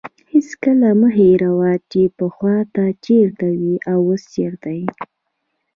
[0.33, 4.89] هېڅکله مه هېروه چې پخوا ته چیرته وې او اوس چیرته یې.